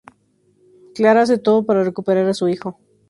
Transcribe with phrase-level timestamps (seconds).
[0.95, 2.79] Clara hace todo para recuperar a su hijo.